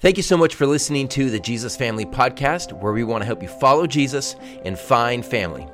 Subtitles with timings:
[0.00, 3.26] Thank you so much for listening to the Jesus Family Podcast, where we want to
[3.26, 4.34] help you follow Jesus
[4.64, 5.68] and find family.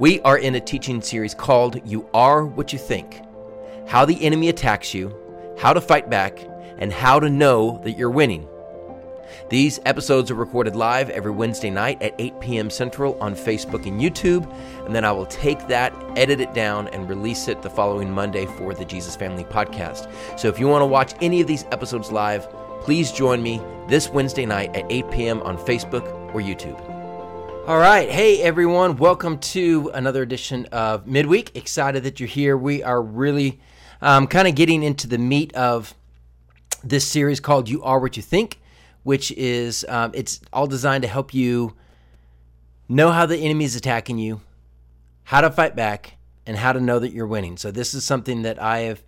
[0.00, 3.20] We are in a teaching series called You Are What You Think
[3.86, 5.14] How the Enemy Attacks You,
[5.56, 6.40] How to Fight Back,
[6.78, 8.48] and How to Know That You're Winning.
[9.50, 12.70] These episodes are recorded live every Wednesday night at 8 p.m.
[12.70, 14.52] Central on Facebook and YouTube,
[14.84, 18.46] and then I will take that, edit it down, and release it the following Monday
[18.46, 20.10] for the Jesus Family Podcast.
[20.36, 22.48] So if you want to watch any of these episodes live,
[22.80, 25.42] Please join me this Wednesday night at 8 p.m.
[25.42, 26.02] on Facebook
[26.34, 26.80] or YouTube.
[27.68, 28.08] All right.
[28.08, 28.96] Hey, everyone.
[28.96, 31.54] Welcome to another edition of Midweek.
[31.54, 32.56] Excited that you're here.
[32.56, 33.60] We are really
[34.00, 35.94] um, kind of getting into the meat of
[36.82, 38.58] this series called You Are What You Think,
[39.02, 41.76] which is um, it's all designed to help you
[42.88, 44.40] know how the enemy is attacking you,
[45.24, 46.16] how to fight back,
[46.46, 47.58] and how to know that you're winning.
[47.58, 49.02] So, this is something that I have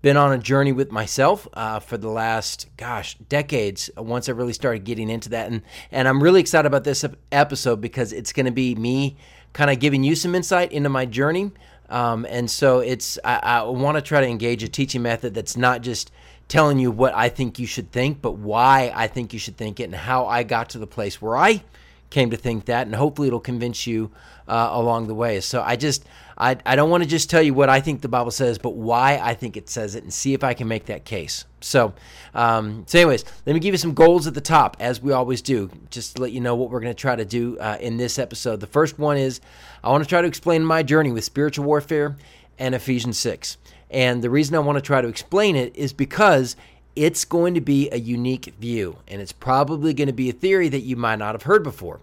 [0.00, 4.52] been on a journey with myself uh, for the last gosh decades once i really
[4.52, 5.50] started getting into that.
[5.50, 9.16] And and i'm really excited about this episode because it's going to be me
[9.52, 11.50] kind of giving you some insight into my journey.
[11.88, 15.56] Um, and so it's i, I want to try to engage a teaching method that's
[15.56, 16.10] not just
[16.46, 19.80] telling you what i think you should think but why i think you should think
[19.80, 21.62] it and how i got to the place where i
[22.10, 24.10] came to think that, and hopefully it'll convince you
[24.46, 25.40] uh, along the way.
[25.40, 26.04] So I just,
[26.38, 28.70] I, I don't want to just tell you what I think the Bible says, but
[28.70, 31.44] why I think it says it, and see if I can make that case.
[31.60, 31.92] So,
[32.34, 35.42] um, so anyways, let me give you some goals at the top, as we always
[35.42, 37.98] do, just to let you know what we're going to try to do uh, in
[37.98, 38.60] this episode.
[38.60, 39.40] The first one is
[39.84, 42.16] I want to try to explain my journey with spiritual warfare
[42.58, 43.58] and Ephesians six.
[43.90, 46.56] And the reason I want to try to explain it is because
[46.96, 50.68] it's going to be a unique view, and it's probably going to be a theory
[50.68, 52.00] that you might not have heard before.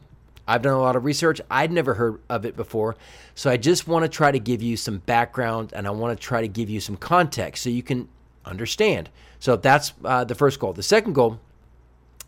[0.48, 1.42] I've done a lot of research.
[1.50, 2.96] I'd never heard of it before.
[3.34, 6.24] So I just want to try to give you some background and I want to
[6.24, 8.08] try to give you some context so you can
[8.46, 9.10] understand.
[9.40, 10.74] So that's uh, the first goal.
[10.74, 11.40] The second goal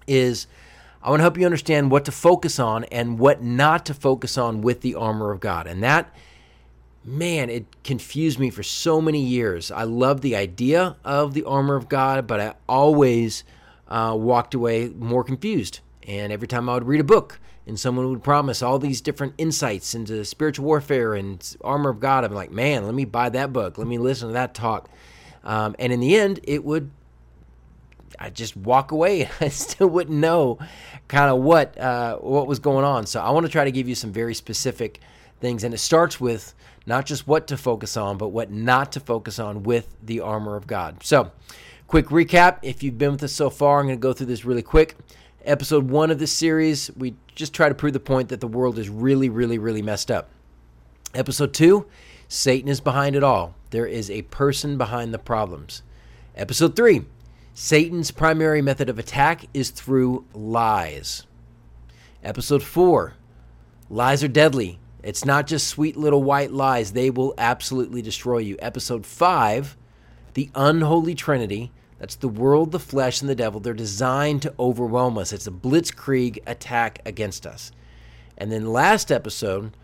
[0.08, 0.48] is
[1.04, 4.38] I want to help you understand what to focus on and what not to focus
[4.38, 5.68] on with the armor of God.
[5.68, 6.14] And that
[7.08, 9.72] man, it confused me for so many years.
[9.72, 13.46] I loved the idea of the armor of God, but I always
[13.88, 15.80] uh, walked away more confused.
[16.06, 19.36] And every time I would read a book and someone would promise all these different
[19.38, 23.54] insights into spiritual warfare and armor of God, I'm like, man, let me buy that
[23.54, 23.78] book.
[23.78, 24.90] Let me listen to that talk.
[25.46, 26.92] Um, and in the end, it would,
[28.20, 29.30] I just walk away.
[29.40, 30.60] I still wouldn't know
[31.08, 33.06] kind of what uh, what was going on.
[33.06, 35.00] So I want to try to give you some very specific
[35.40, 36.54] things, and it starts with
[36.88, 40.56] not just what to focus on, but what not to focus on with the armor
[40.56, 41.04] of God.
[41.04, 41.32] So,
[41.86, 44.46] quick recap if you've been with us so far, I'm going to go through this
[44.46, 44.96] really quick.
[45.44, 48.80] Episode one of this series, we just try to prove the point that the world
[48.80, 50.30] is really, really, really messed up.
[51.14, 51.86] Episode two,
[52.30, 53.54] Satan is behind it all.
[53.72, 55.84] There is a person behind the problems.
[56.36, 57.02] Episode three,
[57.54, 61.26] Satan's primary method of attack is through lies.
[62.24, 63.16] Episode four,
[63.90, 64.80] lies are deadly.
[65.04, 68.58] It's not just sweet little white lies, they will absolutely destroy you.
[68.60, 69.78] Episode 5
[70.34, 71.72] The Unholy Trinity.
[72.00, 73.60] That's the world, the flesh, and the devil.
[73.60, 75.34] They're designed to overwhelm us.
[75.34, 77.72] It's a blitzkrieg attack against us.
[78.38, 79.76] And then last episode,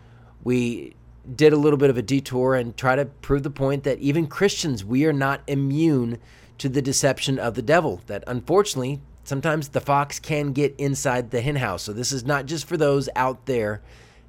[0.42, 0.94] we
[1.34, 4.26] did a little bit of a detour and try to prove the point that even
[4.26, 6.18] Christians, we are not immune
[6.58, 8.00] to the deception of the devil.
[8.06, 11.82] That unfortunately, sometimes the fox can get inside the henhouse.
[11.82, 13.80] So this is not just for those out there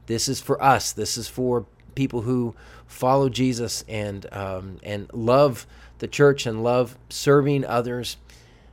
[0.08, 0.92] this is for us.
[0.92, 2.56] This is for people who
[2.86, 5.66] follow Jesus and um, and love
[6.00, 8.18] the church and love serving others.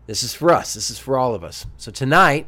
[0.06, 0.74] This is for us.
[0.74, 1.66] This is for all of us.
[1.76, 2.46] So tonight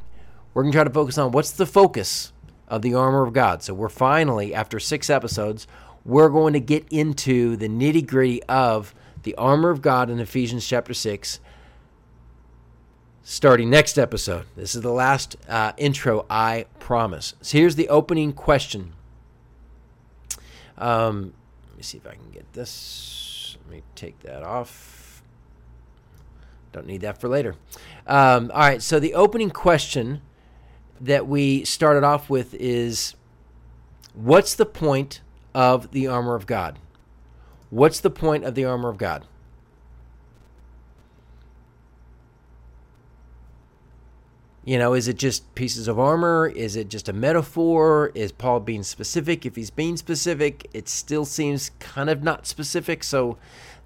[0.53, 2.33] we're going to try to focus on what's the focus
[2.69, 3.63] of the armor of God.
[3.63, 5.67] So we're finally after six episodes,
[6.05, 10.67] we're going to get into the nitty gritty of the armor of God in Ephesians
[10.67, 11.41] chapter six.
[13.27, 14.45] Starting next episode.
[14.55, 17.35] This is the last uh, intro, I promise.
[17.41, 18.93] So here's the opening question.
[20.77, 21.33] Um,
[21.71, 23.57] let me see if I can get this.
[23.65, 25.23] Let me take that off.
[26.73, 27.57] Don't need that for later.
[28.07, 30.21] Um, all right, so the opening question
[31.01, 33.15] that we started off with is
[34.13, 35.23] What's the point
[35.55, 36.79] of the armor of God?
[37.71, 39.25] What's the point of the armor of God?
[44.65, 46.51] You know, is it just pieces of armor?
[46.55, 48.11] Is it just a metaphor?
[48.15, 49.45] Is Paul being specific?
[49.45, 53.05] If he's being specific, it still seems kind of not specific.
[53.05, 53.37] So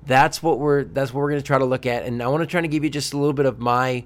[0.07, 2.05] that's what we're that's what we're going to try to look at.
[2.05, 4.05] And I want to try to give you just a little bit of my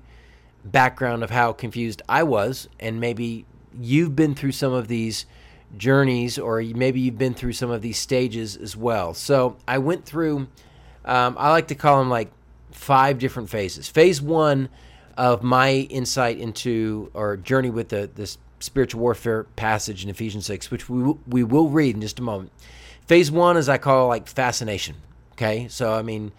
[0.64, 3.44] background of how confused I was, and maybe
[3.78, 5.26] you've been through some of these
[5.76, 9.12] journeys, or maybe you've been through some of these stages as well.
[9.12, 10.48] So I went through.
[11.04, 12.30] Um, I like to call them like
[12.70, 13.88] five different phases.
[13.88, 14.70] Phase one
[15.16, 20.70] of my insight into or journey with the this spiritual warfare passage in Ephesians 6,
[20.70, 22.52] which we, we will read in just a moment.
[23.06, 24.96] Phase one is I call like fascination.
[25.32, 25.66] Okay.
[25.68, 26.32] So, I mean,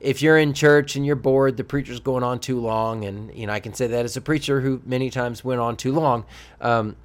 [0.00, 3.46] if you're in church and you're bored, the preacher's going on too long, and, you
[3.46, 6.24] know, I can say that as a preacher who many times went on too long.
[6.60, 6.96] Um,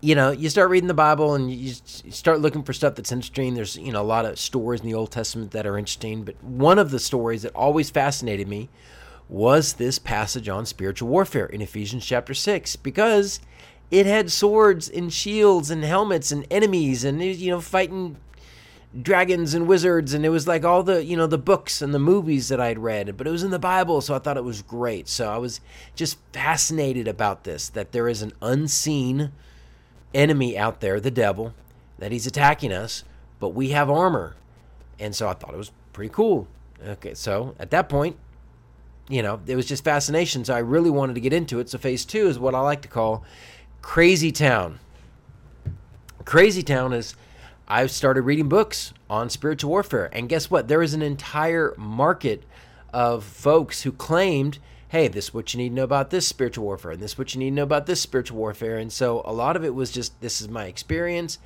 [0.00, 3.54] you know, you start reading the Bible and you start looking for stuff that's interesting.
[3.54, 6.42] There's, you know, a lot of stories in the Old Testament that are interesting, but
[6.44, 8.68] one of the stories that always fascinated me
[9.28, 13.40] was this passage on spiritual warfare in Ephesians chapter 6 because
[13.90, 18.16] it had swords and shields and helmets and enemies and you know fighting
[19.00, 20.14] dragons and wizards.
[20.14, 22.78] And it was like all the you know the books and the movies that I'd
[22.78, 25.08] read but it was in the Bible so I thought it was great.
[25.08, 25.60] So I was
[25.94, 29.32] just fascinated about this that there is an unseen
[30.12, 31.54] enemy out there the devil
[31.98, 33.04] that he's attacking us
[33.40, 34.36] but we have armor.
[35.00, 36.46] And so I thought it was pretty cool.
[36.86, 38.16] Okay so at that point
[39.08, 40.44] you know, it was just fascination.
[40.44, 41.68] So I really wanted to get into it.
[41.68, 43.24] So phase two is what I like to call
[43.82, 44.78] Crazy Town.
[46.24, 47.14] Crazy Town is
[47.68, 50.10] I've started reading books on spiritual warfare.
[50.12, 50.68] And guess what?
[50.68, 52.44] There is an entire market
[52.92, 54.58] of folks who claimed,
[54.88, 57.18] hey, this is what you need to know about this spiritual warfare, and this is
[57.18, 58.78] what you need to know about this spiritual warfare.
[58.78, 61.38] And so a lot of it was just, this is my experience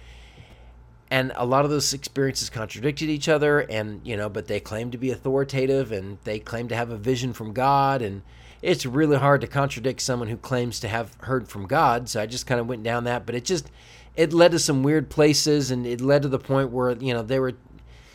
[1.10, 4.90] and a lot of those experiences contradicted each other and you know but they claim
[4.90, 8.02] to be authoritative and they claim to have a vision from god.
[8.02, 8.22] And
[8.60, 12.08] it's really hard to contradict someone who claims to have heard from god.
[12.08, 13.70] So i just kind of went down that but it just
[14.16, 17.22] it led to some weird places and it led to the point where you know
[17.22, 17.54] they were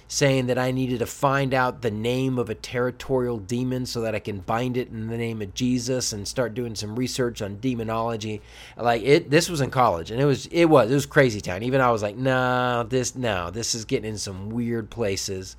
[0.08, 4.14] saying that I needed to find out the name of a territorial demon so that
[4.14, 7.60] I can bind it in the name of Jesus and start doing some research on
[7.60, 8.42] demonology.
[8.78, 11.64] Like it this was in college and it was it was it was crazy town.
[11.64, 15.56] Even I was like, "No, this no, this is getting in some weird places."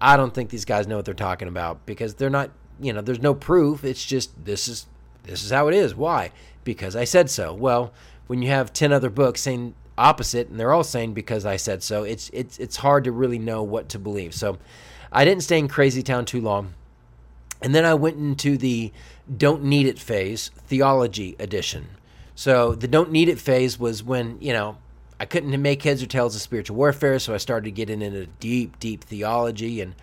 [0.00, 2.50] I don't think these guys know what they're talking about because they're not,
[2.80, 3.84] you know, there's no proof.
[3.84, 4.86] It's just this is
[5.22, 5.94] this is how it is.
[5.94, 6.32] Why?
[6.64, 7.54] Because I said so.
[7.54, 7.92] Well,
[8.26, 11.82] when you have 10 other books saying opposite, and they're all saying because I said
[11.82, 12.02] so.
[12.02, 14.34] It's it's it's hard to really know what to believe.
[14.34, 14.58] So
[15.12, 16.74] I didn't stay in Crazy Town too long,
[17.62, 18.92] and then I went into the
[19.34, 21.86] don't need it phase, theology edition.
[22.34, 24.76] So the don't need it phase was when you know
[25.22, 28.80] I couldn't make heads or tails of spiritual warfare, so I started getting into deep,
[28.80, 29.94] deep theology and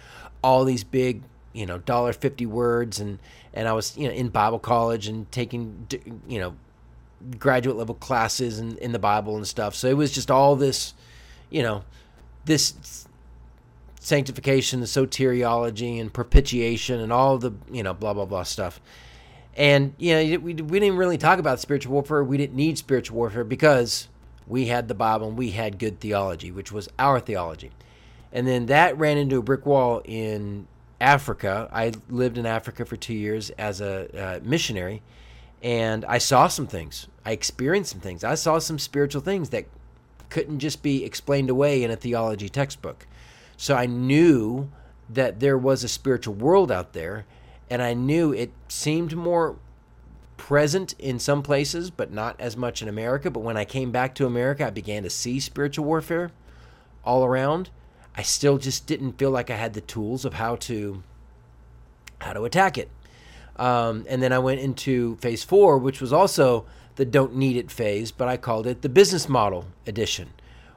[0.42, 3.19] all these big, you know, dollar fifty words, and
[3.54, 5.88] and I was you know in Bible college and taking
[6.25, 6.56] you know
[7.38, 9.75] graduate level classes in, in the Bible and stuff.
[9.75, 10.94] So it was just all this,
[11.50, 11.83] you know,
[12.45, 13.07] this
[14.00, 18.80] sanctification, the soteriology, and propitiation, and all the you know blah blah blah stuff.
[19.56, 22.24] And you know, we we didn't really talk about spiritual warfare.
[22.24, 24.07] We didn't need spiritual warfare because
[24.48, 27.71] we had the Bible and we had good theology, which was our theology.
[28.31, 30.68] And then that ran into a brick wall in
[31.01, 31.69] Africa.
[31.71, 35.01] I lived in Africa for two years as a uh, missionary
[35.61, 37.07] and I saw some things.
[37.25, 38.23] I experienced some things.
[38.23, 39.65] I saw some spiritual things that
[40.29, 43.07] couldn't just be explained away in a theology textbook.
[43.57, 44.69] So I knew
[45.09, 47.25] that there was a spiritual world out there,
[47.69, 49.57] and I knew it seemed more
[50.38, 53.29] present in some places, but not as much in America.
[53.29, 56.31] But when I came back to America, I began to see spiritual warfare
[57.03, 57.69] all around.
[58.15, 61.03] I still just didn't feel like I had the tools of how to
[62.19, 62.89] how to attack it.
[63.59, 66.65] Um, and then I went into phase four, which was also
[66.95, 70.30] the don't need it phase, but I called it the business model edition,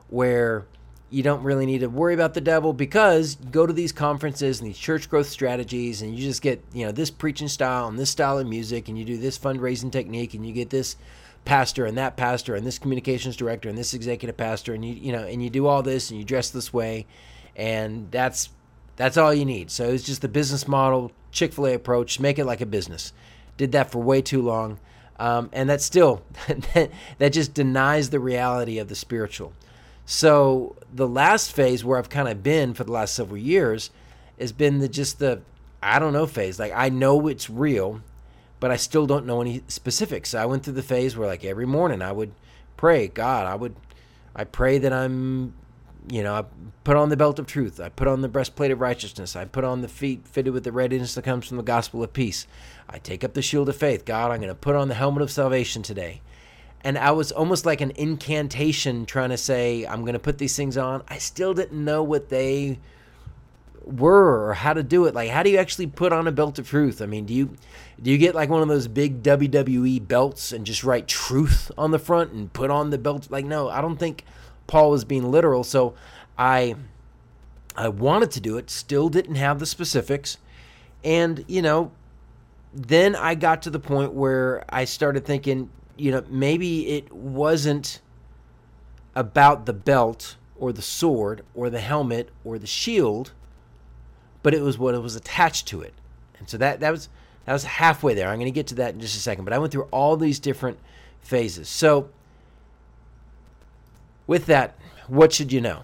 [0.08, 0.66] where
[1.08, 4.60] you don't really need to worry about the devil because you go to these conferences
[4.60, 7.98] and these church growth strategies and you just get, you know, this preaching style and
[7.98, 10.96] this style of music and you do this fundraising technique and you get this
[11.44, 15.12] pastor and that pastor and this communications director and this executive pastor and you you
[15.12, 17.06] know and you do all this and you dress this way.
[17.54, 18.48] And that's
[18.96, 19.70] that's all you need.
[19.70, 23.12] So it's just the business model Chick fil A approach, make it like a business.
[23.56, 24.78] Did that for way too long.
[25.18, 26.22] Um, and that still,
[27.18, 29.52] that just denies the reality of the spiritual.
[30.04, 33.90] So the last phase where I've kind of been for the last several years
[34.38, 35.40] has been the just the
[35.82, 36.58] I don't know phase.
[36.58, 38.00] Like I know it's real,
[38.60, 40.34] but I still don't know any specifics.
[40.34, 42.32] I went through the phase where like every morning I would
[42.76, 43.76] pray, God, I would
[44.34, 45.54] I pray that I'm
[46.10, 46.44] you know, I
[46.84, 47.80] put on the belt of truth.
[47.80, 49.36] I put on the breastplate of righteousness.
[49.36, 52.12] I put on the feet fitted with the readiness that comes from the gospel of
[52.12, 52.46] peace.
[52.88, 54.04] I take up the shield of faith.
[54.04, 56.20] God, I'm going to put on the helmet of salvation today.
[56.84, 60.56] And I was almost like an incantation trying to say, I'm going to put these
[60.56, 61.04] things on.
[61.08, 62.80] I still didn't know what they
[63.84, 65.14] were or how to do it.
[65.14, 67.00] Like, how do you actually put on a belt of truth?
[67.00, 67.56] I mean, do you
[68.00, 71.92] do you get like one of those big WWE belts and just write truth on
[71.92, 73.30] the front and put on the belt?
[73.30, 74.24] Like, no, I don't think
[74.72, 75.64] Paul was being literal.
[75.64, 75.92] So
[76.38, 76.76] I
[77.76, 80.38] I wanted to do it, still didn't have the specifics.
[81.04, 81.92] And, you know,
[82.72, 88.00] then I got to the point where I started thinking, you know, maybe it wasn't
[89.14, 93.32] about the belt or the sword or the helmet or the shield,
[94.42, 95.92] but it was what was attached to it.
[96.38, 97.10] And so that that was
[97.44, 98.30] that was halfway there.
[98.30, 100.16] I'm going to get to that in just a second, but I went through all
[100.16, 100.78] these different
[101.20, 101.68] phases.
[101.68, 102.08] So
[104.26, 105.82] with that, what should you know?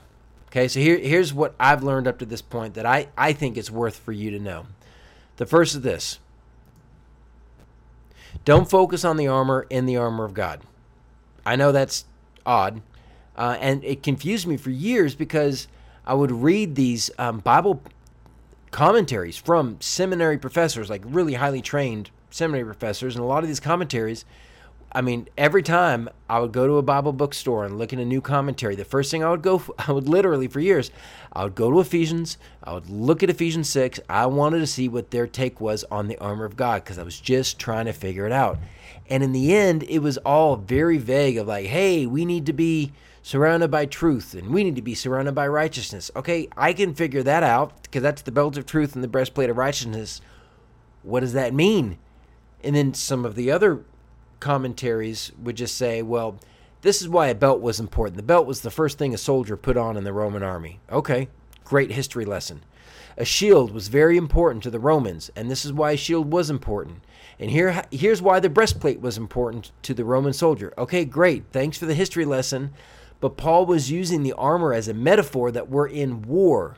[0.49, 3.57] Okay, so here, here's what I've learned up to this point that I, I think
[3.57, 4.67] it's worth for you to know.
[5.37, 6.19] The first is this
[8.45, 10.63] don't focus on the armor in the armor of God.
[11.45, 12.05] I know that's
[12.47, 12.81] odd,
[13.37, 15.69] uh, and it confused me for years because
[16.07, 17.83] I would read these um, Bible
[18.71, 23.61] commentaries from seminary professors, like really highly trained seminary professors, and a lot of these
[23.61, 24.25] commentaries.
[24.91, 28.05] I mean, every time I would go to a Bible bookstore and look at a
[28.05, 30.91] new commentary, the first thing I would go, I would literally for years,
[31.33, 34.01] I would go to Ephesians, I would look at Ephesians 6.
[34.09, 37.03] I wanted to see what their take was on the armor of God because I
[37.03, 38.59] was just trying to figure it out.
[39.11, 42.53] And in the end, it was all very vague of like, hey, we need to
[42.53, 42.93] be
[43.23, 46.11] surrounded by truth and we need to be surrounded by righteousness.
[46.17, 49.51] Okay, I can figure that out because that's the belt of truth and the breastplate
[49.51, 50.23] of righteousness.
[51.03, 51.99] What does that mean?
[52.65, 53.85] And then some of the other
[54.41, 56.39] commentaries would just say, well,
[56.83, 58.17] this is why a belt was important.
[58.17, 60.81] The belt was the first thing a soldier put on in the Roman army.
[60.91, 61.29] Okay,
[61.65, 62.63] great history lesson.
[63.17, 66.51] A shield was very important to the Romans, and this is why a shield was
[66.51, 67.03] important.
[67.41, 70.73] And here, here's why the breastplate was important to the Roman soldier.
[70.79, 71.45] Okay, great.
[71.53, 72.73] Thanks for the history lesson
[73.21, 76.77] but Paul was using the armor as a metaphor that we're in war.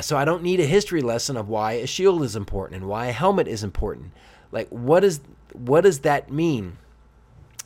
[0.00, 3.06] So I don't need a history lesson of why a shield is important and why
[3.06, 4.12] a helmet is important.
[4.52, 5.20] Like what is
[5.58, 6.78] what does that mean?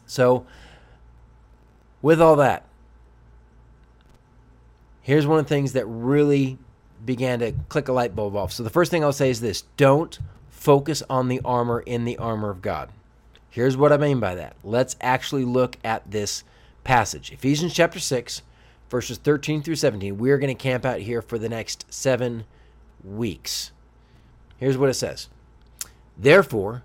[0.07, 0.47] So
[2.03, 2.67] with all that,
[5.03, 6.59] here's one of the things that really
[7.05, 8.53] began to click a light bulb off.
[8.53, 10.19] So the first thing I'll say is this, don't
[10.49, 12.91] focus on the armor in the armor of God.
[13.49, 14.57] Here's what I mean by that.
[14.63, 16.45] Let's actually look at this
[16.85, 18.43] passage Ephesians chapter 6,
[18.89, 20.19] verses 13 through 17.
[20.19, 22.45] We are going to camp out here for the next seven
[23.03, 23.73] weeks.
[24.59, 25.29] Here's what it says
[26.17, 26.85] Therefore,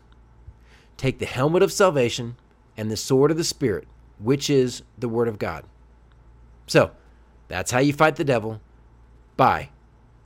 [1.01, 2.35] Take the helmet of salvation
[2.77, 3.87] and the sword of the Spirit,
[4.19, 5.65] which is the Word of God.
[6.67, 6.91] So,
[7.47, 8.61] that's how you fight the devil
[9.35, 9.69] by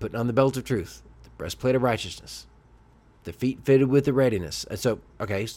[0.02, 2.46] putting on the belt of truth, the breastplate of righteousness,
[3.24, 4.66] the feet fitted with the readiness.
[4.66, 5.48] And so, okay,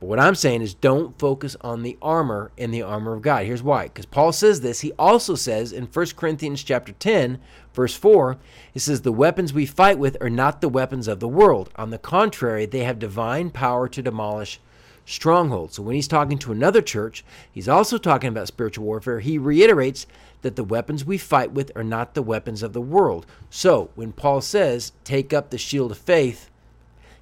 [0.00, 3.44] but what I'm saying is don't focus on the armor in the armor of God.
[3.44, 3.84] Here's why.
[3.84, 4.80] Because Paul says this.
[4.80, 7.38] He also says in 1 Corinthians chapter 10,
[7.74, 8.38] verse 4,
[8.72, 11.68] he says, The weapons we fight with are not the weapons of the world.
[11.76, 14.58] On the contrary, they have divine power to demolish
[15.04, 15.74] strongholds.
[15.74, 19.20] So when he's talking to another church, he's also talking about spiritual warfare.
[19.20, 20.06] He reiterates
[20.40, 23.26] that the weapons we fight with are not the weapons of the world.
[23.50, 26.48] So when Paul says, take up the shield of faith,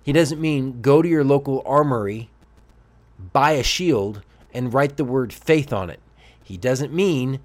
[0.00, 2.30] he doesn't mean go to your local armory
[3.18, 4.22] buy a shield
[4.52, 6.00] and write the word faith on it.
[6.42, 7.40] He doesn't mean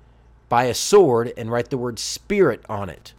[0.50, 3.14] buy a sword and write the word spirit on it.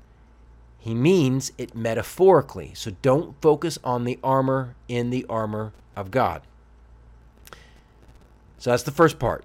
[0.79, 2.73] He means it metaphorically.
[2.75, 6.43] So don't focus on the armor in the armor of God.
[8.59, 9.45] So that's the first part.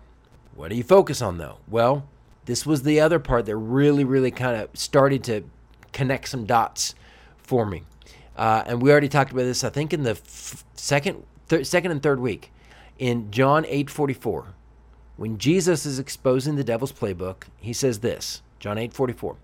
[0.56, 1.58] What do you focus on though?
[1.68, 2.08] Well,
[2.46, 5.44] this was the other part that really, really kind of started to
[5.92, 6.96] connect some dots
[7.38, 7.84] for me.
[8.38, 11.92] Uh, and we already talked about this, I think, in the f- second, th- second
[11.92, 12.52] and third week
[13.00, 14.54] in John 8:44,
[15.18, 19.38] when Jesus is exposing the devil's playbook, he says this, John 8:44,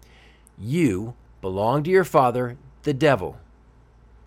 [0.60, 3.38] "You belong to your father, the devil."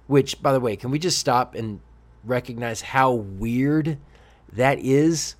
[0.07, 1.81] Which, by the way, can we just stop and
[2.25, 3.99] recognize how weird
[4.51, 5.35] that is?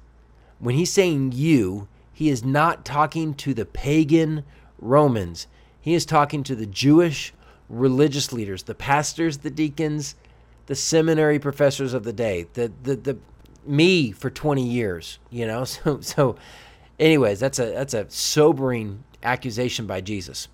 [0.59, 4.45] When he's saying you, he is not talking to the pagan
[4.78, 5.47] Romans.
[5.80, 7.33] He is talking to the Jewish
[7.68, 10.14] religious leaders, the pastors, the deacons,
[10.66, 13.16] the seminary professors of the day, the the the
[13.66, 15.64] me for 20 years, you know?
[15.64, 16.36] So so
[16.98, 20.48] anyways, that's a that's a sobering accusation by Jesus.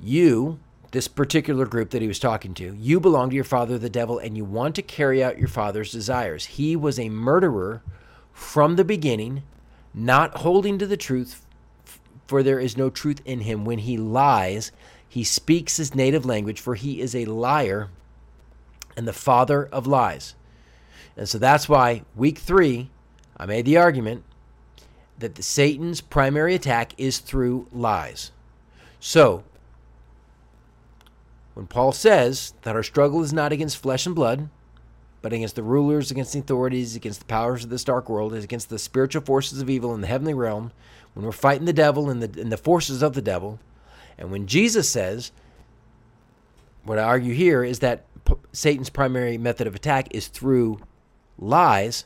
[0.00, 0.58] You,
[0.90, 4.18] this particular group that he was talking to, you belong to your father the devil
[4.18, 6.46] and you want to carry out your father's desires.
[6.46, 7.82] He was a murderer
[8.32, 9.42] from the beginning,
[9.92, 11.44] not holding to the truth,
[12.26, 13.64] for there is no truth in him.
[13.64, 14.72] When he lies,
[15.08, 17.88] he speaks his native language, for he is a liar
[18.96, 20.34] and the father of lies.
[21.16, 22.90] And so that's why week three,
[23.36, 24.24] I made the argument
[25.18, 28.32] that the Satan's primary attack is through lies.
[28.98, 29.44] So,
[31.54, 34.48] when Paul says that our struggle is not against flesh and blood,
[35.22, 38.68] but against the rulers, against the authorities, against the powers of this dark world, against
[38.68, 40.72] the spiritual forces of evil in the heavenly realm,
[41.14, 43.60] when we're fighting the devil and the, and the forces of the devil,
[44.18, 45.32] and when Jesus says,
[46.82, 48.04] what I argue here is that
[48.52, 50.80] Satan's primary method of attack is through
[51.38, 52.04] lies,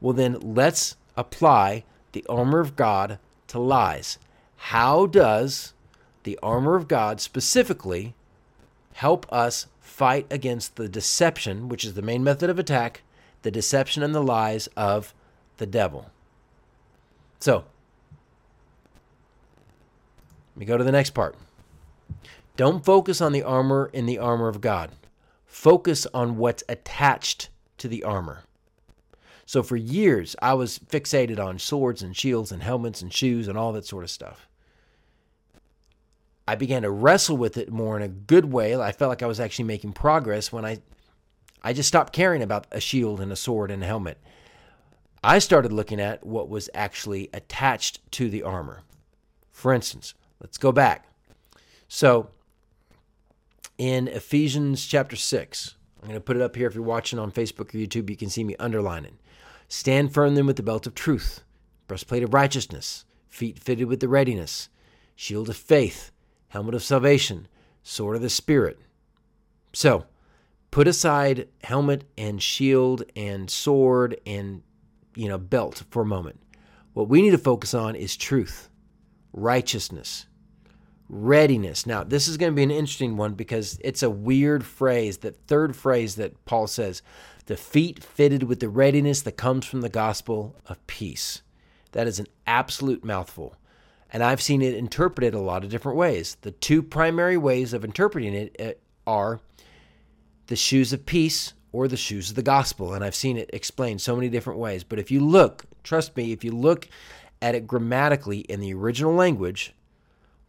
[0.00, 4.18] well, then let's apply the armor of God to lies.
[4.56, 5.74] How does
[6.22, 8.14] the armor of God specifically
[8.94, 13.02] help us fight against the deception, which is the main method of attack,
[13.42, 15.14] the deception and the lies of
[15.58, 16.10] the devil?
[17.38, 17.64] So,
[20.54, 21.36] let me go to the next part.
[22.56, 24.90] Don't focus on the armor in the armor of God.
[25.46, 27.48] Focus on what's attached
[27.78, 28.44] to the armor.
[29.50, 33.58] So for years, I was fixated on swords and shields and helmets and shoes and
[33.58, 34.48] all that sort of stuff.
[36.46, 38.76] I began to wrestle with it more in a good way.
[38.76, 40.78] I felt like I was actually making progress when I
[41.64, 44.18] I just stopped caring about a shield and a sword and a helmet.
[45.24, 48.82] I started looking at what was actually attached to the armor.
[49.50, 51.08] For instance, let's go back.
[51.88, 52.30] So,
[53.78, 57.32] in Ephesians chapter 6, I'm going to put it up here if you're watching on
[57.32, 59.18] Facebook or YouTube, you can see me underlining.
[59.72, 61.44] Stand firm then with the belt of truth,
[61.86, 64.68] breastplate of righteousness, feet fitted with the readiness,
[65.14, 66.10] shield of faith,
[66.48, 67.46] helmet of salvation,
[67.84, 68.80] sword of the Spirit.
[69.72, 70.06] So,
[70.72, 74.62] put aside helmet and shield and sword and
[75.14, 76.40] you know belt for a moment.
[76.92, 78.68] What we need to focus on is truth,
[79.32, 80.26] righteousness,
[81.10, 81.86] readiness.
[81.86, 85.36] Now, this is going to be an interesting one because it's a weird phrase, that
[85.46, 87.02] third phrase that Paul says,
[87.46, 91.42] the feet fitted with the readiness that comes from the gospel of peace.
[91.92, 93.56] That is an absolute mouthful.
[94.12, 96.36] And I've seen it interpreted a lot of different ways.
[96.42, 98.72] The two primary ways of interpreting it eh,
[99.06, 99.40] are
[100.46, 102.94] the shoes of peace or the shoes of the gospel.
[102.94, 104.84] And I've seen it explained so many different ways.
[104.84, 106.88] But if you look, trust me, if you look
[107.42, 109.74] at it grammatically in the original language,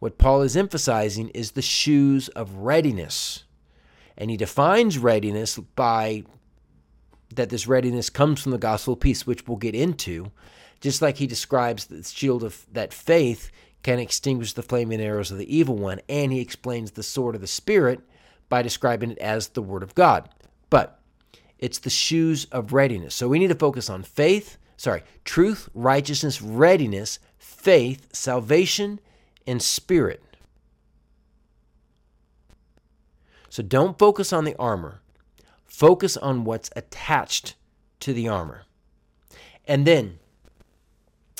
[0.01, 3.43] what Paul is emphasizing is the shoes of readiness.
[4.17, 6.23] And he defines readiness by
[7.35, 10.31] that this readiness comes from the gospel of peace, which we'll get into,
[10.79, 13.51] just like he describes the shield of that faith
[13.83, 17.41] can extinguish the flaming arrows of the evil one, and he explains the sword of
[17.41, 17.99] the Spirit
[18.49, 20.27] by describing it as the Word of God.
[20.71, 20.99] But
[21.59, 23.13] it's the shoes of readiness.
[23.13, 28.99] So we need to focus on faith, sorry, truth, righteousness, readiness, faith, salvation,
[29.45, 30.23] and spirit.
[33.49, 35.01] So don't focus on the armor.
[35.65, 37.55] Focus on what's attached
[37.99, 38.63] to the armor.
[39.65, 40.19] And then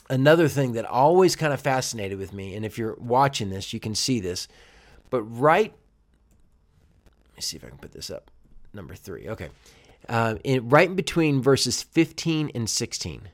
[0.10, 3.80] another thing that always kind of fascinated with me, and if you're watching this, you
[3.80, 4.48] can see this,
[5.10, 5.74] but right,
[7.30, 8.30] let me see if I can put this up.
[8.74, 9.28] Number three.
[9.30, 9.50] Okay.
[10.08, 13.30] Uh, in, right in between verses 15 and 16,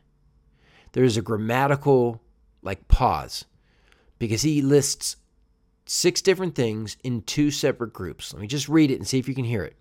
[0.94, 2.22] there's a grammatical
[2.62, 3.46] like pause
[4.20, 5.18] because he lists
[5.86, 8.34] six different things in two separate groups.
[8.34, 9.76] Let me just read it and see if you can hear it.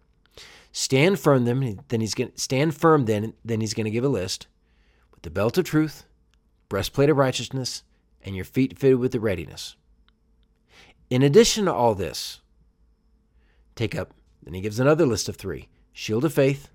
[0.72, 4.04] Stand firm then, then he's going to stand firm then, then he's going to give
[4.04, 4.46] a list
[5.10, 6.04] with the belt of truth,
[6.68, 7.82] breastplate of righteousness,
[8.22, 9.76] and your feet fitted with the readiness.
[11.08, 12.40] In addition to all this,
[13.74, 16.68] take up, then he gives another list of three shield of faith,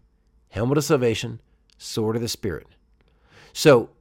[0.49, 1.39] helmet of salvation,
[1.77, 2.65] sword of the Spirit.
[3.53, 3.91] So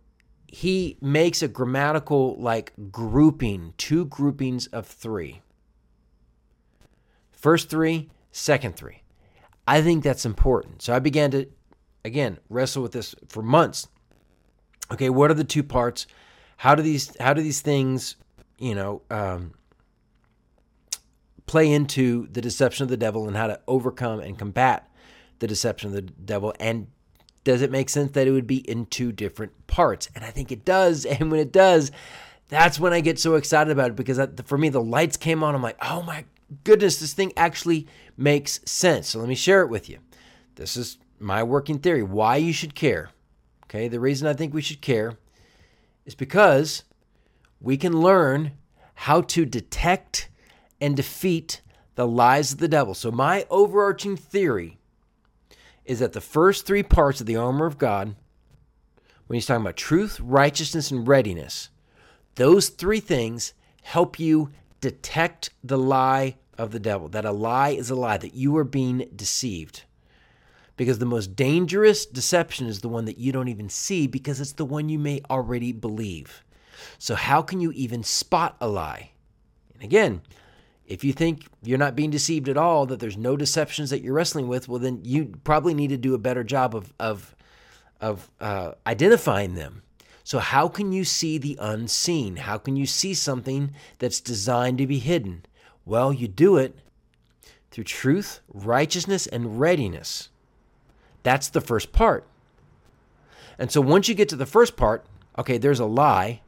[0.52, 5.42] he makes a grammatical like grouping, two groupings of three.
[7.30, 9.02] First three, second three.
[9.68, 10.82] I think that's important.
[10.82, 11.46] So I began to,
[12.04, 13.86] again, wrestle with this for months.
[14.90, 16.08] Okay, what are the two parts?
[16.56, 18.16] How do these how do these things,
[18.58, 19.54] you know, um,
[21.46, 24.90] play into the deception of the devil and how to overcome and combat
[25.38, 26.52] the deception of the devil?
[26.58, 26.88] And
[27.44, 30.08] does it make sense that it would be in two different parts?
[30.14, 31.06] And I think it does.
[31.20, 31.90] And when it does,
[32.48, 35.54] that's when I get so excited about it because for me, the lights came on.
[35.54, 36.24] I'm like, oh my
[36.64, 39.08] goodness, this thing actually makes sense.
[39.08, 39.98] So let me share it with you.
[40.56, 43.10] This is my working theory why you should care.
[43.64, 45.16] Okay, the reason I think we should care
[46.04, 46.82] is because
[47.60, 48.52] we can learn
[48.94, 50.28] how to detect
[50.80, 51.60] and defeat
[51.94, 52.94] the lies of the devil.
[52.94, 54.79] So, my overarching theory
[55.90, 58.14] is that the first three parts of the armor of God,
[59.26, 61.68] when he's talking about truth, righteousness, and readiness,
[62.36, 67.90] those three things help you detect the lie of the devil, that a lie is
[67.90, 69.82] a lie, that you are being deceived.
[70.76, 74.52] Because the most dangerous deception is the one that you don't even see because it's
[74.52, 76.44] the one you may already believe.
[76.98, 79.10] So, how can you even spot a lie?
[79.74, 80.22] And again,
[80.90, 84.12] if you think you're not being deceived at all, that there's no deceptions that you're
[84.12, 87.36] wrestling with, well, then you probably need to do a better job of, of,
[88.00, 89.82] of uh, identifying them.
[90.24, 92.36] So, how can you see the unseen?
[92.36, 95.44] How can you see something that's designed to be hidden?
[95.86, 96.76] Well, you do it
[97.70, 100.28] through truth, righteousness, and readiness.
[101.22, 102.26] That's the first part.
[103.60, 105.04] And so once you get to the first part,
[105.38, 106.40] okay, there's a lie,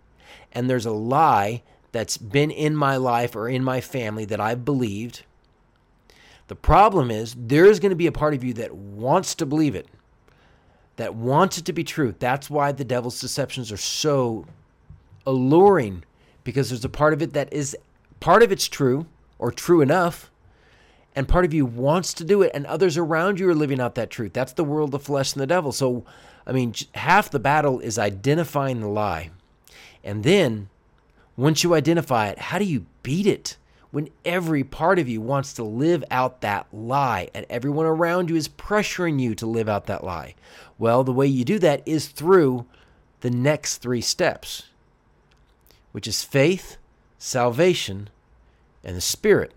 [0.51, 4.65] and there's a lie that's been in my life or in my family that I've
[4.65, 5.25] believed.
[6.49, 9.75] The problem is there's going to be a part of you that wants to believe
[9.75, 9.87] it,
[10.97, 12.15] that wants it to be true.
[12.19, 14.47] That's why the devil's deceptions are so
[15.27, 16.05] alluring
[16.45, 17.77] because there's a part of it that is
[18.21, 19.07] part of it's true
[19.39, 20.31] or true enough
[21.15, 23.95] and part of you wants to do it and others around you are living out
[23.95, 26.05] that truth that's the world of flesh and the devil so
[26.47, 29.31] i mean half the battle is identifying the lie
[30.03, 30.69] and then
[31.37, 33.57] once you identify it how do you beat it
[33.91, 38.37] when every part of you wants to live out that lie and everyone around you
[38.37, 40.35] is pressuring you to live out that lie
[40.79, 42.67] well the way you do that is through
[43.21, 44.65] the next three steps
[45.93, 46.77] which is faith
[47.19, 48.09] salvation
[48.83, 49.53] and the spirit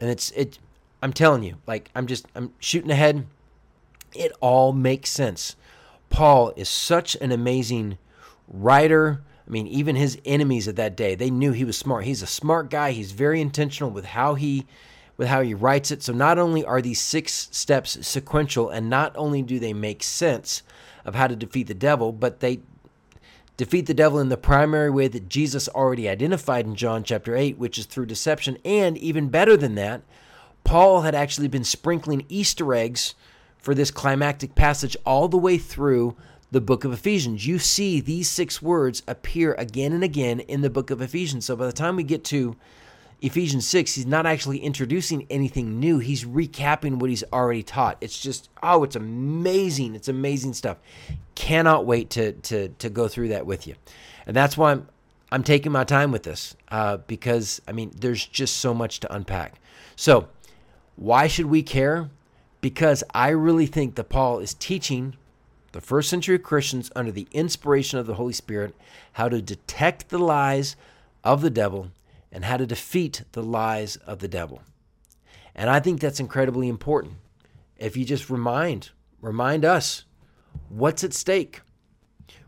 [0.00, 0.58] and it's it
[1.04, 3.26] I'm telling you, like I'm just I'm shooting ahead.
[4.14, 5.54] It all makes sense.
[6.08, 7.98] Paul is such an amazing
[8.48, 9.20] writer.
[9.46, 12.04] I mean, even his enemies at that day, they knew he was smart.
[12.04, 12.92] He's a smart guy.
[12.92, 14.66] He's very intentional with how he
[15.16, 16.02] with how he writes it.
[16.02, 20.62] So not only are these six steps sequential and not only do they make sense
[21.04, 22.60] of how to defeat the devil, but they
[23.56, 27.58] defeat the devil in the primary way that Jesus already identified in John chapter 8,
[27.58, 28.58] which is through deception.
[28.64, 30.02] And even better than that,
[30.64, 33.14] Paul had actually been sprinkling Easter eggs
[33.58, 36.16] for this climactic passage all the way through
[36.54, 37.44] the book of Ephesians.
[37.44, 41.44] You see these six words appear again and again in the book of Ephesians.
[41.44, 42.54] So by the time we get to
[43.20, 45.98] Ephesians 6, he's not actually introducing anything new.
[45.98, 47.98] He's recapping what he's already taught.
[48.00, 49.96] It's just, oh, it's amazing.
[49.96, 50.78] It's amazing stuff.
[51.34, 53.74] Cannot wait to, to, to go through that with you.
[54.24, 54.88] And that's why I'm,
[55.32, 59.12] I'm taking my time with this uh, because, I mean, there's just so much to
[59.12, 59.54] unpack.
[59.96, 60.28] So,
[60.94, 62.10] why should we care?
[62.60, 65.16] Because I really think that Paul is teaching
[65.74, 68.74] the first century Christians under the inspiration of the Holy Spirit
[69.12, 70.76] how to detect the lies
[71.24, 71.90] of the devil
[72.30, 74.62] and how to defeat the lies of the devil.
[75.54, 77.14] And I think that's incredibly important.
[77.76, 80.04] If you just remind, remind us
[80.68, 81.60] what's at stake.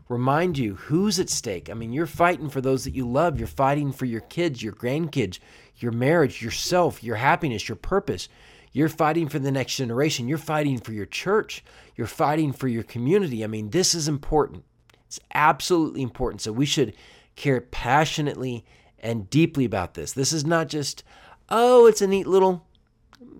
[0.07, 1.69] Remind you who's at stake.
[1.69, 3.37] I mean, you're fighting for those that you love.
[3.37, 5.39] You're fighting for your kids, your grandkids,
[5.75, 8.29] your marriage, yourself, your happiness, your purpose.
[8.71, 10.27] You're fighting for the next generation.
[10.27, 11.63] You're fighting for your church.
[11.95, 13.43] You're fighting for your community.
[13.43, 14.63] I mean, this is important.
[15.07, 16.41] It's absolutely important.
[16.41, 16.93] So we should
[17.35, 18.65] care passionately
[18.99, 20.13] and deeply about this.
[20.13, 21.03] This is not just,
[21.49, 22.65] oh, it's a neat little,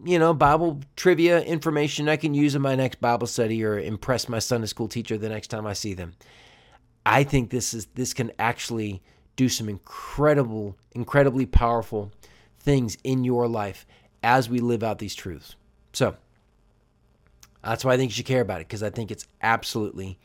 [0.05, 4.29] you know, Bible trivia information I can use in my next Bible study or impress
[4.29, 6.13] my Sunday school teacher the next time I see them.
[7.05, 9.01] I think this is this can actually
[9.35, 12.11] do some incredible, incredibly powerful
[12.59, 13.85] things in your life
[14.23, 15.55] as we live out these truths.
[15.93, 16.15] So
[17.63, 20.17] that's why I think you should care about it because I think it's absolutely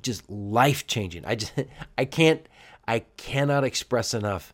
[0.00, 1.24] just life changing.
[1.24, 1.52] I just
[1.98, 2.46] I can't
[2.86, 4.52] I cannot express enough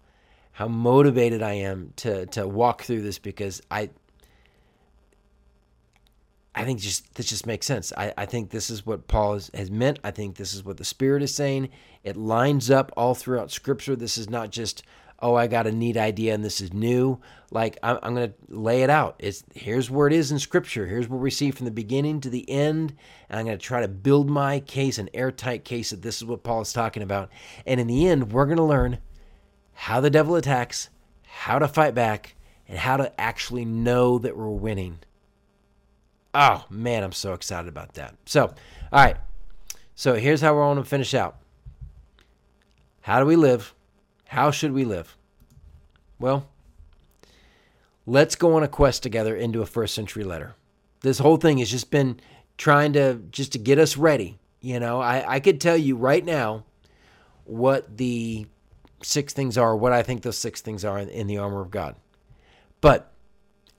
[0.52, 3.90] how motivated I am to to walk through this because I
[6.54, 7.92] I think just this just makes sense.
[7.96, 10.00] I, I think this is what Paul has, has meant.
[10.02, 11.68] I think this is what the Spirit is saying.
[12.02, 13.94] It lines up all throughout Scripture.
[13.94, 14.82] This is not just
[15.20, 17.20] oh I got a neat idea and this is new.
[17.50, 19.16] Like I'm, I'm going to lay it out.
[19.18, 20.86] It's here's where it is in Scripture.
[20.86, 22.94] Here's what we see from the beginning to the end.
[23.28, 26.24] And I'm going to try to build my case, an airtight case that this is
[26.24, 27.30] what Paul is talking about.
[27.66, 28.98] And in the end, we're going to learn
[29.72, 30.90] how the devil attacks,
[31.22, 32.34] how to fight back,
[32.68, 34.98] and how to actually know that we're winning.
[36.34, 38.14] Oh man, I'm so excited about that.
[38.26, 38.54] So, all
[39.04, 39.16] right.
[39.94, 41.38] So here's how we're going to finish out.
[43.00, 43.74] How do we live?
[44.28, 45.16] How should we live?
[46.18, 46.48] Well,
[48.06, 50.54] let's go on a quest together into a first century letter.
[51.00, 52.20] This whole thing has just been
[52.58, 54.38] trying to just to get us ready.
[54.60, 56.64] You know, I, I could tell you right now
[57.44, 58.46] what the
[59.02, 61.96] six things are, what I think those six things are in, the armor of God.
[62.82, 63.10] But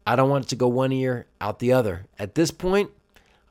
[0.07, 2.07] I don't want it to go one ear out the other.
[2.17, 2.89] At this point,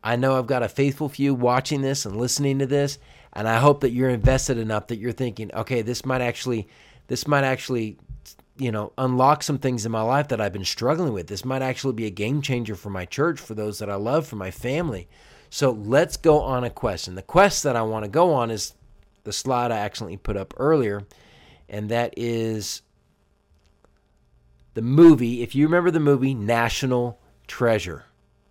[0.02, 2.98] I know I've got a faithful few watching this and listening to this,
[3.32, 6.68] and I hope that you're invested enough that you're thinking, okay, this might actually,
[7.06, 7.98] this might actually
[8.58, 11.28] you know, unlock some things in my life that I've been struggling with.
[11.28, 14.26] This might actually be a game changer for my church, for those that I love,
[14.26, 15.08] for my family.
[15.48, 17.08] So let's go on a quest.
[17.08, 18.74] And the quest that I want to go on is
[19.24, 21.06] the slide I accidentally put up earlier,
[21.68, 22.82] and that is
[24.74, 25.42] the movie.
[25.42, 28.06] If you remember the movie National Treasure,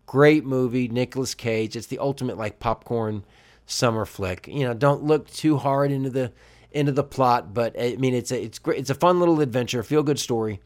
[0.05, 1.75] great movie, Nicolas Cage.
[1.75, 3.25] It's the ultimate like popcorn
[3.67, 4.47] summer flick.
[4.47, 6.31] You know, don't look too hard into the
[6.71, 8.79] into the plot, but I mean it's a it's great.
[8.79, 10.59] It's a fun little adventure, feel good story,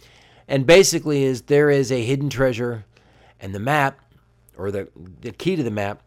[0.48, 2.86] and basically is there is a hidden treasure,
[3.40, 4.00] and the map
[4.58, 4.88] or the
[5.20, 6.04] the key to the map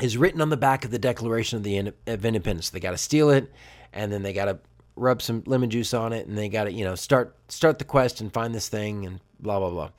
[0.00, 2.70] is written on the back of the Declaration of the of Independence.
[2.70, 3.52] They got to steal it,
[3.92, 4.58] and then they got to
[4.96, 7.84] rub some lemon juice on it, and they got to you know start start the
[7.84, 9.90] quest and find this thing and blah blah blah.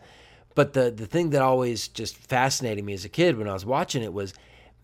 [0.55, 3.65] But the the thing that always just fascinated me as a kid when I was
[3.65, 4.33] watching it was,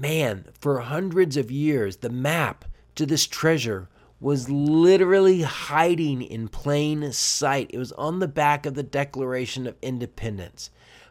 [0.01, 3.87] man, for hundreds of years the map to this treasure
[4.19, 7.71] was literally hiding in plain sight.
[7.73, 10.69] It was on the back of the Declaration of Independence,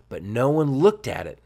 [0.09, 1.40] but no one looked at it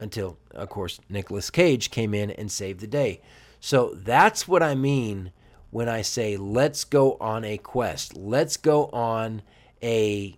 [0.00, 3.20] until, of course, Nicolas Cage came in and saved the day.
[3.60, 5.32] So that's what I mean
[5.70, 8.16] when I say let's go on a quest.
[8.16, 9.42] Let's go on
[9.82, 10.36] a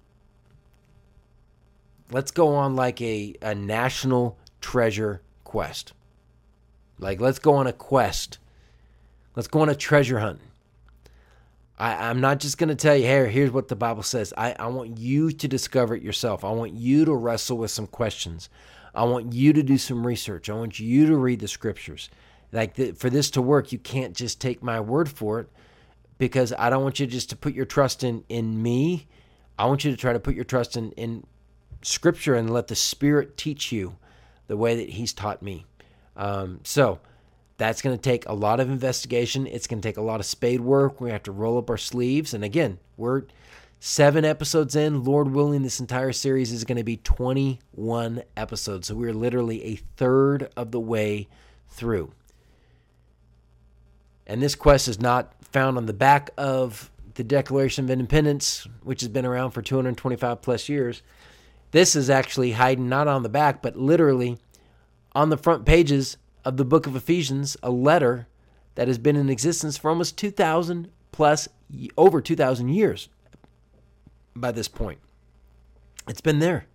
[2.11, 5.93] let's go on like a, a national treasure quest.
[6.99, 8.39] Like let's go on a quest.
[9.35, 10.41] Let's go on a treasure hunt.
[11.79, 14.33] I, I'm not just going to tell you, hey, here's what the Bible says.
[14.37, 16.43] I, I want you to discover it yourself.
[16.43, 18.49] I want you to wrestle with some questions.
[18.95, 20.49] I want you to do some research.
[20.49, 22.09] I want you to read the scriptures.
[22.51, 25.51] Like the, for this to work, you can't just take my word for it
[26.17, 29.07] because I don't want you just to put your trust in in me.
[29.59, 31.27] I want you to try to put your trust in in
[31.83, 33.97] scripture and let the Spirit teach you
[34.47, 35.67] the way that He's taught me.
[36.17, 36.99] Um, so
[37.59, 39.47] that's going to take a lot of investigation.
[39.47, 41.01] It's going to take a lot of spade work.
[41.01, 42.35] We have to roll up our sleeves.
[42.35, 43.23] And again, we're
[43.81, 45.05] seven episodes in.
[45.05, 48.89] Lord willing, this entire series is going to be 21 episodes.
[48.89, 51.29] So we're literally a third of the way
[51.69, 52.13] through.
[54.27, 59.01] And this quest is not found on the back of the Declaration of Independence, which
[59.01, 61.03] has been around for 225 plus years.
[61.71, 64.39] This is actually hiding not on the back, but literally
[65.17, 68.29] on the front pages of the book of Ephesians, a letter
[68.75, 71.49] that has been in existence for almost 2,000 plus,
[71.97, 73.09] over 2,000 years
[74.37, 74.99] by this point.
[76.07, 76.67] It's been there.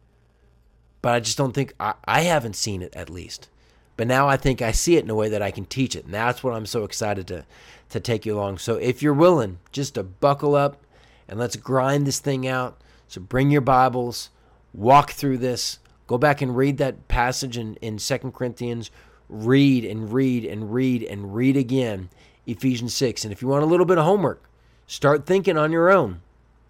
[1.04, 3.48] But I just don't think, I, I haven't seen it at least.
[3.96, 6.06] But now I think I see it in a way that I can teach it.
[6.06, 7.46] And that's what I'm so excited to,
[7.90, 8.58] to take you along.
[8.58, 10.84] So if you're willing, just to buckle up
[11.28, 12.82] and let's grind this thing out.
[13.08, 14.32] So bring your Bibles,
[14.74, 15.78] walk through this,
[16.12, 18.92] go back and read that passage in, in 2 Corinthians,
[19.30, 22.10] read and read and read and read again
[22.46, 23.24] Ephesians 6.
[23.24, 24.44] And if you want a little bit of homework,
[24.88, 26.22] start thinking on your own.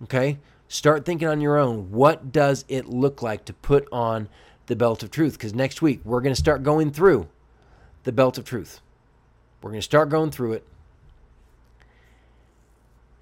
[0.04, 0.38] Okay?
[0.67, 1.89] Start thinking on your own.
[1.89, 4.30] What does it look like to put on
[4.67, 5.34] the belt of truth?
[5.34, 7.27] Because next week we're going to start going through
[8.04, 8.80] the belt of truth.
[9.63, 10.67] We're going to start going through it.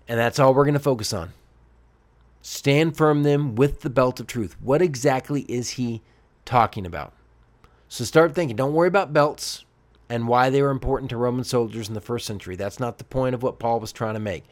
[0.10, 1.32] And that's all we're going to focus on.
[2.42, 4.56] Stand firm then with the belt of truth.
[4.62, 6.02] What exactly is he
[6.46, 7.14] talking about?
[7.88, 8.56] So start thinking.
[8.56, 9.66] Don't worry about belts
[10.10, 12.56] and why they were important to Roman soldiers in the first century.
[12.56, 14.46] That's not the point of what Paul was trying to make.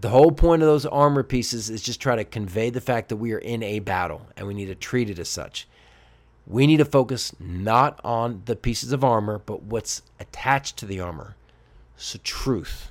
[0.00, 3.16] The whole point of those armor pieces is just try to convey the fact that
[3.16, 5.66] we are in a battle and we need to treat it as such.
[6.46, 11.00] We need to focus not on the pieces of armor, but what's attached to the
[11.00, 11.36] armor.
[11.96, 12.90] So, truth.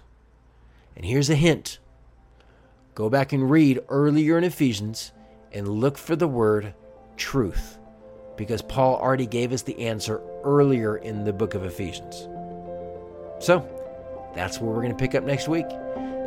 [0.95, 1.79] And here's a hint
[2.95, 5.11] go back and read earlier in Ephesians
[5.51, 6.73] and look for the word
[7.17, 7.77] truth
[8.37, 12.27] because Paul already gave us the answer earlier in the book of Ephesians.
[13.39, 13.67] So,
[14.33, 15.65] that's where we're going to pick up next week.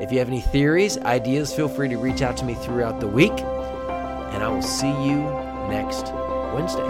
[0.01, 3.09] If you have any theories, ideas, feel free to reach out to me throughout the
[3.09, 3.33] week.
[3.33, 5.23] And I will see you
[5.69, 6.13] next
[6.55, 6.87] Wednesday.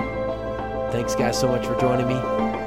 [0.90, 2.61] Thanks, guys, so much for joining me.